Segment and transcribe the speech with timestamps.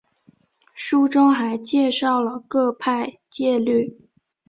[0.73, 3.99] 书中还介绍了各派戒律。